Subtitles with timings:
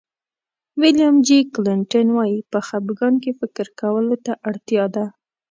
[0.81, 5.05] ویلیام جي کلنټن وایي په خفګان کې فکر کولو ته اړتیا ده.